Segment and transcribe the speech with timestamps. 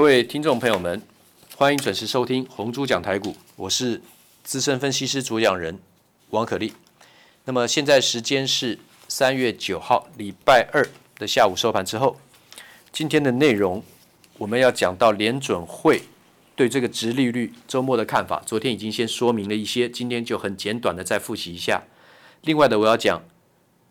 [0.00, 1.02] 各位听众朋友们，
[1.58, 4.00] 欢迎准时收听红猪讲台股，我是
[4.42, 5.78] 资深分析师主讲人
[6.30, 6.72] 王可立。
[7.44, 8.78] 那么现在时间是
[9.08, 12.18] 三月九号礼拜二的下午收盘之后，
[12.90, 13.82] 今天的内容
[14.38, 16.00] 我们要讲到联准会
[16.56, 18.42] 对这个殖利率周末的看法。
[18.46, 21.82] 昨天已经先说明了一些，今天就很简短的再复习一下。
[22.40, 23.22] 另外的我要讲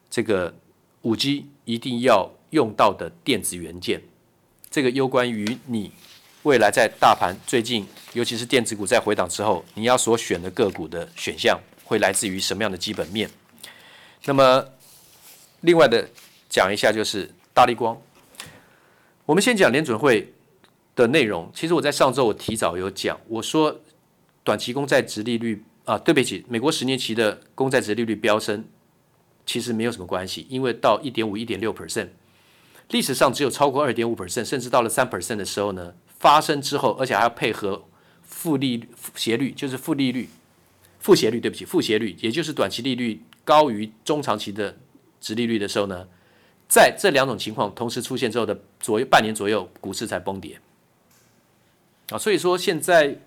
[0.09, 0.55] 这个
[1.03, 4.01] 五 G 一定要用到的电子元件。
[4.71, 5.91] 这个攸关于你
[6.43, 13.29] 未来在大盘最近，尤其是电子股在回档之后，你要所选的个股的选项会来自于什么样的基本面？
[14.25, 14.63] 那么，
[15.61, 16.07] 另外的
[16.47, 17.99] 讲一下就是大立光。
[19.25, 20.33] 我们先讲联准会
[20.95, 21.51] 的内容。
[21.53, 23.79] 其实我在上周我提早有讲，我说
[24.43, 28.63] 短期公债殖利率啊，对不起，美国十年期的公债殖利率飙升，
[29.47, 32.09] 其实没有什么关系，因为到一点五、一点六 percent。
[32.89, 37.85] 历史上只有超过二点五 percent，甚至到了三 percent 的时候呢，发生之后，而且还要配合
[38.23, 40.29] 负利斜率，就是负利率、
[40.99, 44.77] 负斜率，对不起，负斜率，也就是短期利率高于中长期的
[45.21, 46.07] 殖利率的时候呢，
[46.67, 50.59] 在这两种情况同时出现之后的左右半年左右，股市才崩跌。
[52.09, 53.19] 啊，所以说现在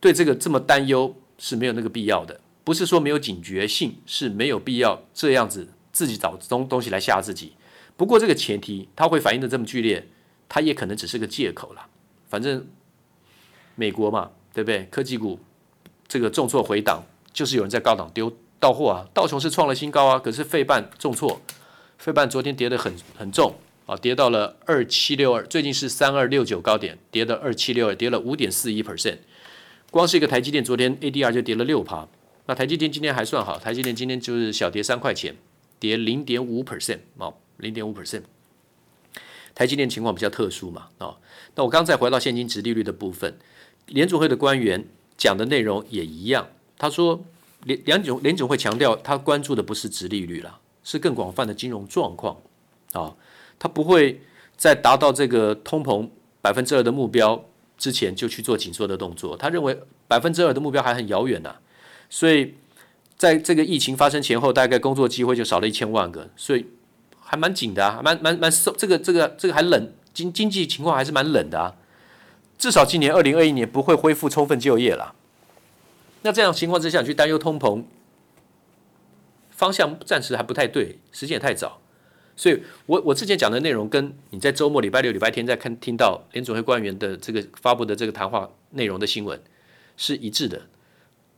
[0.00, 7.52] 对这个这么担忧是没有那个必要的，不是说没有警觉性，是没有必要这样子自己找东东西来吓自己。
[7.96, 10.06] 不过这个前提，它会反应的这么剧烈，
[10.48, 11.86] 它也可能只是个借口了。
[12.28, 12.66] 反正
[13.74, 14.84] 美国嘛，对不对？
[14.90, 15.38] 科技股
[16.06, 18.30] 这个重挫回档，就是有人在高档丢
[18.60, 19.06] 到货啊。
[19.14, 21.40] 道琼斯创了新高啊，可是费半重挫，
[21.98, 23.54] 费半昨天跌得很很重
[23.86, 29.18] 啊，跌到了二七六二，最近是三二六九高点，跌到二七六二，跌了五点四一 percent。
[29.90, 32.06] 光是一个台积电，昨天 ADR 就跌了六趴。
[32.46, 35.34] 那台积电今天还算好，台积电今天就是小跌三块钱，
[35.78, 37.32] 跌零点五 percent 啊。
[37.58, 38.22] 零点五 percent，
[39.54, 41.16] 台积电情况比较特殊嘛，哦，
[41.54, 43.38] 那我刚再回到现金殖利率的部分，
[43.86, 47.24] 联准会的官员讲的内容也一样，他说
[47.64, 52.36] 联联总联总会强调他关注的不是殖利率啦，是更广泛的金融状况，
[52.92, 53.16] 啊，
[53.58, 54.20] 他不会
[54.56, 56.08] 在达到这个通膨
[56.42, 57.42] 百分之二的目标
[57.78, 61.56] 之前就去做紧缩的动作，他认为百分之二的目标还很遥远呐，
[62.10, 62.54] 所以
[63.16, 66.66] 在这个疫情发生前后，大概工作机会就少了一千万个，所以。
[67.28, 71.74] 还蛮紧的啊，蛮蛮蛮受这个这个这个还冷经经济情况还是蛮冷的啊，
[72.56, 75.14] 至少今年二零二一年不会恢复充分就业了。
[76.22, 77.82] 那这样情况之下，去担忧通膨，
[79.50, 81.80] 方向暂时还不太对，时间也太早。
[82.36, 89.40] 所以我我之前讲的内容，跟你在周末礼拜六、礼拜天在看听到联准会官员的这个发布的这个谈话内容的新闻
[89.96, 90.62] 是一致的。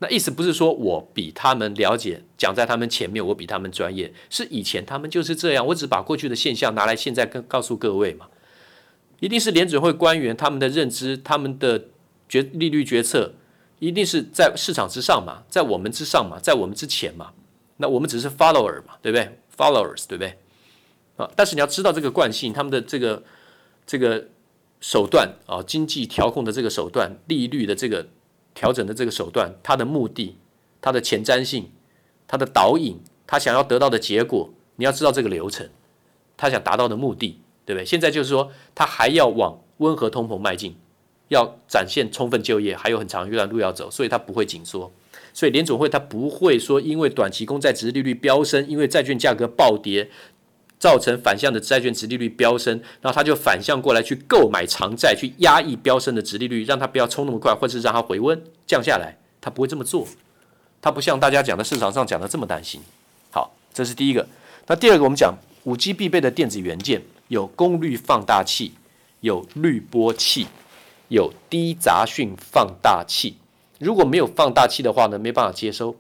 [0.01, 8.29] 那意思不是说我比他们了解，讲在他们前面，我比他们专业，是以前他们就是这样，我只把过去的现象拿来现在跟告诉各位嘛。
[9.19, 11.87] 一定是联准会官员他们的认知，他们的
[12.29, 13.35] 决利率决策，
[13.81, 17.33] 一定是在市场之上嘛，在我们之上嘛，在我们之前嘛。
[17.79, 20.39] 那我们只是 follower 嘛，对不对？followers 对不对？
[21.17, 23.25] 啊，但是你要知道这个惯性，他们的这个
[23.85, 24.29] 这个
[24.81, 28.07] 手段啊，经济调控的这个手段，利率的这个。
[28.59, 30.37] 调整的这个手段，它的目的、
[30.81, 31.71] 它的前瞻性、
[32.27, 35.69] 它的导引，他想要得到的结果，你要知道这个流程，
[36.37, 37.85] 他想达到的目的，对不对？
[37.85, 40.75] 现在就是说，他还要往温和通膨迈进，
[41.29, 44.93] 要展现充分就业，还有很长一段路要走，所以他不会紧缩。
[45.33, 50.11] 所以联总会他不会说，因为短期公债殖利率飙升，因为债券价格暴跌。
[50.79, 59.17] 造成反向的债券殖利率飙升，然后他就反向过来去购买长债，去压抑飙升的殖利率，让它不要冲那么快，或者是让它回温降下来。
[59.41, 60.07] 他不会这么做，
[60.81, 62.81] 他不像大家讲的市场上讲的这么担心。
[63.31, 64.27] 好，这是第一个。
[64.67, 65.35] 那第二个，我们讲
[65.65, 68.73] 五 G 必备的电子元件有功率放大器、
[69.21, 70.47] 有滤波器、
[71.09, 73.37] 有低杂讯放大器。
[73.79, 75.97] 如果没有放大器的话呢，没办法接收，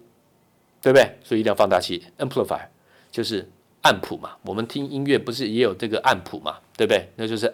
[0.83, 1.19] 对不对？
[1.25, 2.67] 所以一定要放大器，amplifier
[3.11, 3.49] 就是。
[3.83, 7.09] 暗谱嘛，我们听音乐不是也有这个暗谱嘛，对不对？
[7.17, 7.49] 那就是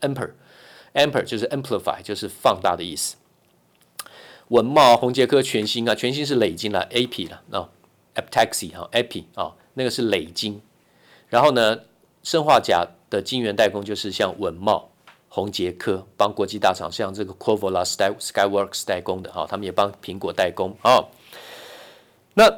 [0.00, 3.16] ampere，ampere 就是 amplify，就是放大的意思。
[4.48, 7.68] 文茂、宏捷科、全新啊，全新是累金了，AP 了啊
[8.14, 10.60] a p t a x i 哈，AP 啊，那个是累金。
[11.28, 11.80] 然后呢，
[12.22, 14.90] 生化甲的晶圆代工就是像文茂、
[15.28, 21.04] 宏捷科帮国际大厂，像这个 Qorvo 啦、Sky Skyworks 代工的哈，他们也帮苹果代工啊。
[22.34, 22.50] 那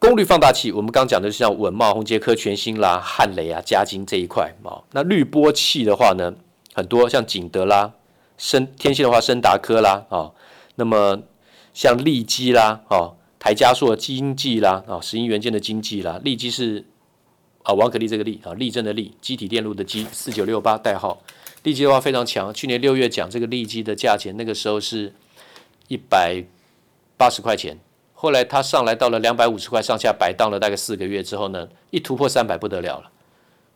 [0.00, 4.80] 功率放大器，我们刚讲的是像稳茂、宏捷科、全新啦、汉磊啊、嘉金这一块啊。
[4.92, 6.34] 那滤波器的话呢，
[6.72, 7.92] 很多像景德啦、
[8.38, 10.32] 深天线的话，升达科啦啊。
[10.76, 11.22] 那么
[11.74, 16.86] 像利基啦啊，台嘉硕、精济啦啊，石英元件的经济啦，利基是
[17.62, 21.22] 啊王可立这个利啊，立正的立，积体电路的积，四九六八代号。
[21.62, 25.12] 利基的话非常强，去年六月讲这个利基的价钱，那个时候是
[25.88, 26.42] 一百
[27.18, 27.78] 八十块钱，
[28.22, 33.10] 后来它上来到了两百五十块上下摆荡了大概四个月之后呢，一突破三百不得了了，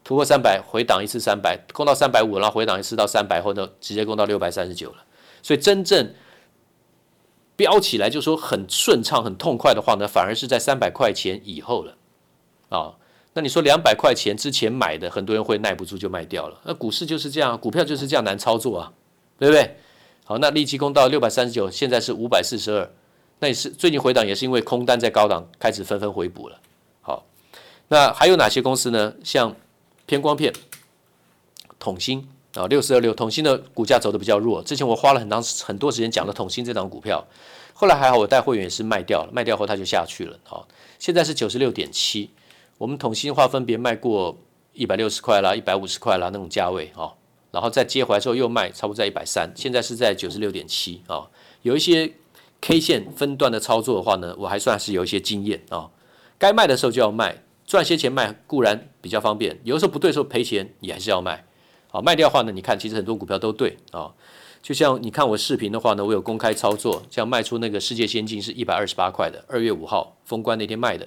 [0.04, 4.96] 突破三百回档一次三百，攻到三百五，然后回档一次到三百，后呢直接攻到六百三十九了。
[5.42, 6.12] 所以真正
[7.56, 11.96] 飙起来就说很顺畅、很痛快的话呢，反而是在三百块钱以后了
[12.68, 12.96] 啊。
[13.32, 16.60] 那你说两百块钱之前买的，很多人会耐不住就卖掉了。
[16.64, 18.92] 那股市就是这样，股票就是这样难操作啊，
[19.38, 19.78] 对不对？
[20.24, 22.90] 好，那利基攻到六百三十九，现在是五百四十二，
[23.44, 26.58] 那也是最近回档也是因为空单在高档开始纷纷回补了。
[27.02, 27.26] 好，
[27.88, 29.12] 那还有哪些公司呢？
[29.22, 29.54] 像
[30.06, 30.50] 偏光片、
[31.78, 34.62] 统芯啊，六四二六，统芯的股价走的比较弱。
[34.62, 37.22] 之前我花了很长很多时间讲了统芯这档股票，
[37.74, 40.38] 后来还好，我带会员也是卖掉了，卖掉后它就下去了。
[40.44, 40.66] 好，
[40.98, 42.30] 现在是九十六点七。
[42.78, 44.38] 我们统芯的话分别卖过
[44.72, 47.12] 一百六十块啦、一百五十块啦那种价位啊，
[47.50, 51.28] 然后再接回来之后又卖，差不多在一百三，现在是在九十六点七啊。
[51.60, 52.10] 有一些
[52.66, 55.90] K 线分段的操作的话呢，我还算是有一些经验啊。
[56.38, 61.44] 该卖的时候就要卖，赚些钱卖固然比较方便，有的时候不对的时候赔钱也还是要卖。
[61.88, 64.10] 好，卖掉的话呢，你看其实很多股票都对啊。
[64.62, 71.06] 就像你看我视频的话呢，我有公开操作，像卖出那个世界先进是一百二十八块的，二月五号封关那天卖的。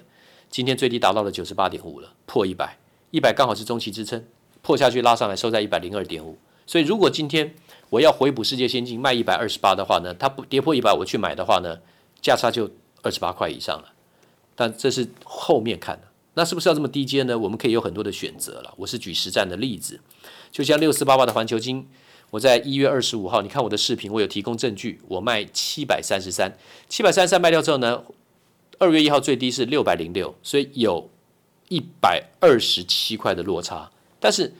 [0.51, 2.77] 今天最低达到了九十八点五了，破一百，
[3.09, 4.23] 一百刚好是中期支撑，
[4.61, 6.37] 破下去拉上来收在一百零二点五。
[6.67, 7.55] 所以如果今天
[7.89, 11.79] 我要回补世界先进卖一百二十八的话呢，它不跌破一百我去买的话呢，
[12.21, 12.69] 价差就
[13.01, 13.93] 二十八块以上了。
[14.55, 17.37] 但这是后面看的，那是不是要这么低阶呢？
[17.37, 18.73] 我们可以有很多的选择了。
[18.77, 19.99] 我是举实战的例子，
[20.51, 21.87] 就像六四八八的环球金，
[22.31, 26.57] 我在一月二十五号，你看我的视频，我有提供证据，我卖七百三十三，
[26.89, 28.03] 七百三十三卖掉之后呢，
[28.79, 31.09] 二月一号最低是六百零六，所以有
[31.69, 33.91] 一百二十七块的落差。
[34.19, 34.53] 但是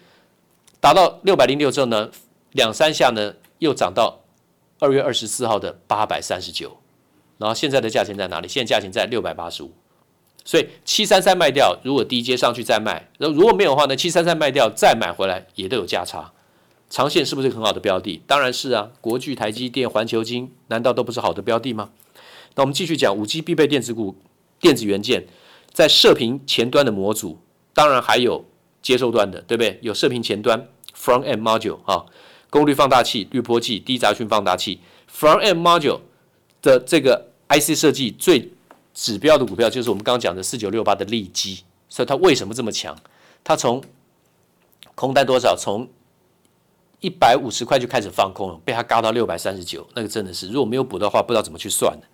[0.80, 2.12] 达到六百零六之后呢，
[2.58, 4.22] 两三下呢又涨到
[4.80, 6.78] 二月二十四号的八百三十九，
[7.38, 8.48] 然后现在的价钱在哪里？
[8.48, 9.72] 现在价钱在六百八十五。
[10.44, 16.34] 所以七三三卖掉，如果低阶上去再卖，那如果没有的话呢，七三三卖掉再买回来也都有价差。
[16.90, 18.24] 长线是不是很好的标的？
[18.26, 21.92] 当然是啊，国巨、台积电、环球晶，难道都不是好的标的吗？
[22.56, 24.16] 那我们继续讲五 G 必备电子股、
[24.60, 25.28] 电子元件，
[25.72, 27.38] 在射频前端的模组，
[27.76, 28.46] 当然还有
[28.82, 29.78] 接收端的，对不对？
[29.84, 32.06] 有射频前端 front end module 啊，
[32.50, 34.80] 功率放大器、滤波器、低杂讯放大器
[35.12, 36.00] front end module
[36.62, 38.52] 的这个 IC 设计最
[38.94, 41.64] 指标的股票，就是我们刚刚讲的四九六八的利基。
[41.90, 42.96] 所以它为什么这么强？
[43.44, 43.82] 它从
[44.94, 45.56] 空单多少？
[45.56, 45.88] 从
[47.00, 52.08] 一百五十块就开始放空了，被它嘎到六百三十九，那个真的是如果没有补的话，不知道怎么去算的。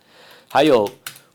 [0.47, 0.88] 还有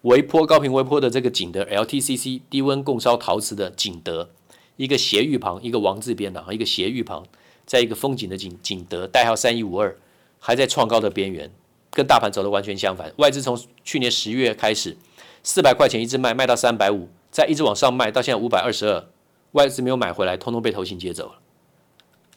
[0.03, 4.31] 微波高频微波的这个景德 LTCC 低温共烧陶瓷的景德，
[4.77, 7.27] 一个斜玉旁，一个王字边的，一个斜玉旁，
[7.69, 9.95] 在一个风景的景景德，代号三一五二，
[10.41, 11.51] 还在创高的边缘，
[11.93, 13.13] 跟大盘走的完全相反。
[13.19, 14.97] 外资从去年十月开始，
[15.43, 19.05] 四百块钱一直卖，卖到三百五，再一直往上卖，到现在五百二十二，
[19.53, 21.41] 外资没有买回来，通通被投行接走了。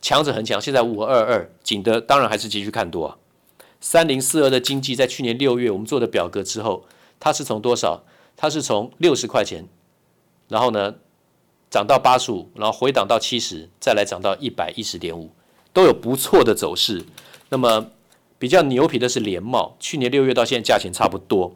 [0.02, 3.18] 强者恒强，现在五二二，景德当然还是继续看多。
[3.80, 6.86] 三零四二的经济在去年六月我们做的表格之后，
[7.22, 8.04] 它是从多少？
[8.36, 9.66] 它是从六十块钱，
[10.50, 10.96] 然后呢
[11.72, 15.32] 涨到八十五，然后回档到七十，再来涨到一百一十点五，
[15.74, 17.04] 都有不错的走势。
[17.50, 17.88] 那么
[18.38, 21.56] 比较牛皮的是联茂，去年六月到现在价钱差不多，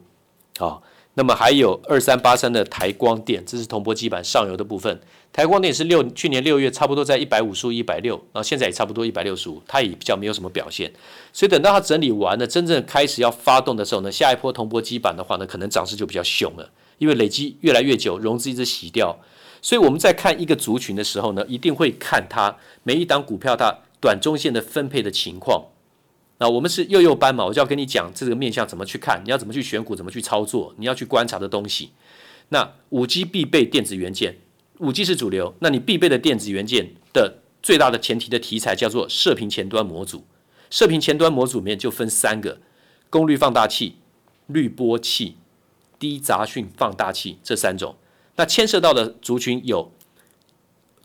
[0.57, 0.81] 啊。
[1.17, 4.99] 那么还有二三八三的台光电，这是铜箔基板上游的部分。
[5.31, 10.91] 台光电是六去年六月差不多在一百五十五、一百六，然后现在也差不多一百六十五，它也比较没有什么表现。
[11.31, 19.17] 所以等到它整理完了，真正开始要发动的时候呢，下一波铜箔基板的话呢，可能涨势就比较凶了，因为累积越来越久，融资一直洗掉。
[19.61, 25.65] 所以我们在看一个族群的时候呢，一定会看它每一档股票它短中线的分配的情况。
[26.37, 31.91] 那我们是幼幼班嘛，我就要跟你讲这个面向怎么去看，你要怎么去选股，怎么去操作，你要去观察的东西。
[32.49, 34.37] 那五 G 必备电子元件，
[34.79, 40.25] 五 G 是主流，那你必备的电子元件的最大的前提的题材叫做射频前端模组。
[40.69, 42.59] 射频前端模组里面就分三个：
[43.09, 43.95] 功率放大器、
[44.47, 45.37] 滤波器、
[45.97, 47.95] 低杂讯放大器这三种。
[48.35, 49.91] 那牵涉到的族群有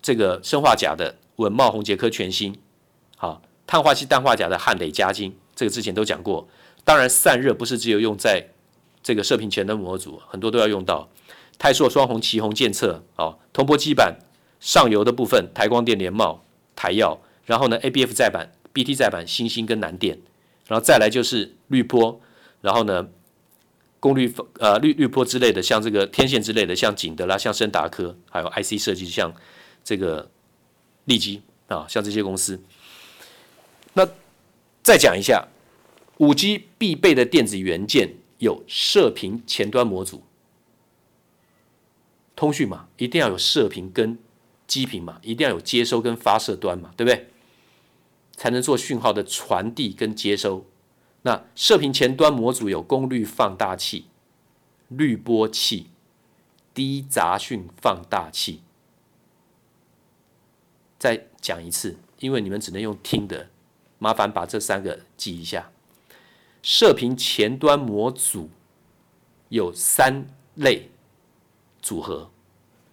[0.03, 2.59] 这个砷化镓的稳懋、宏杰科、全新，
[3.17, 3.43] 好。
[3.67, 6.49] 碳化硅、氮化钾的汉磊、嘉晶，这个之前都讲过。
[6.83, 8.49] 当然，散热不是只有用在
[9.01, 11.09] 这个射频前端模组，很多都要用到。
[11.57, 14.19] 泰硕、双红、奇鋐、健策，哦，铜箔基板
[14.59, 16.43] 上游的部分，台光电、联茂、
[16.75, 20.19] 台耀，然后呢，ABF 载板、BT 载板、星星跟南电，
[20.67, 22.21] 然后再来就是滤波，
[22.63, 23.07] 然后呢，
[24.01, 29.33] 功率呃滤滤波之类的，像这个天线之类的，像景德啦，像升达科，还有 IC 设计，像
[29.85, 30.31] 这个
[31.05, 32.61] 利基啊，像这些公司。
[33.93, 34.09] 那
[34.83, 35.47] 再讲一下，
[36.17, 40.23] 五 G 必备的电子元件有射频前端模组，
[42.35, 44.19] 通讯嘛，一定要有射频跟
[44.67, 47.29] 基频嘛，一定要有接收跟发射端嘛，对不对？
[48.37, 50.65] 才能做讯号的传递跟接收。
[51.23, 54.07] 那射频前端模组有功率放大器、
[54.89, 55.89] 滤波器、
[56.73, 58.63] 低杂讯放大器。
[60.99, 63.49] 再讲一次，因为你们只能用听的，
[63.99, 65.71] 麻烦把这三个记一下。
[66.63, 68.51] 射频前端模组
[69.49, 70.91] 有三类
[71.81, 72.31] 组合，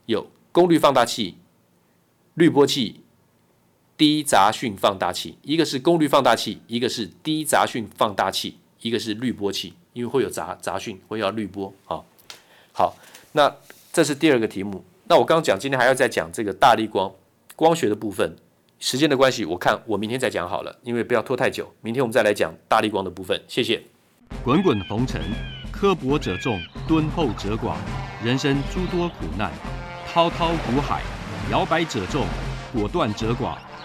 [0.06, 1.38] 有功率放大器、
[2.34, 3.02] 滤波器。
[3.98, 12.00] 低杂讯放大器，一个是功率放大器，一个是低杂讯放大器，一个是滤波器，因为会有杂杂讯，会要滤波啊。
[12.72, 12.96] 好，
[13.32, 13.51] 那
[13.92, 14.86] 这是第二个题目。
[15.06, 17.12] 那我刚讲，今天还要再讲这个大力光
[17.56, 18.36] 光学的部分。
[18.80, 21.74] 时间的关系，我看我明天再讲好了，因为不要拖太久。
[21.82, 23.42] 明天我们再来讲大力光的部分。
[23.48, 23.82] 谢谢。
[24.44, 25.20] 滚滚红尘，
[25.72, 27.74] 刻薄者众，敦厚者寡；
[28.24, 29.51] 人生诸多苦难，
[30.08, 31.01] 滔滔苦海，
[31.50, 32.27] 摇摆者众，
[32.72, 33.58] 果断者寡。